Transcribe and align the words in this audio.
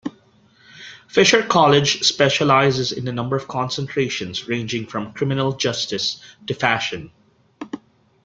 Fisher 1.07 1.43
College 1.45 2.01
specializes 2.01 2.91
in 2.91 3.07
a 3.07 3.11
number 3.11 3.35
of 3.35 3.47
concentrations 3.47 4.47
ranging 4.47 4.87
from 4.87 5.13
Criminal 5.13 5.51
justice 5.53 6.19
to 6.47 6.55
Fashion. 6.55 7.11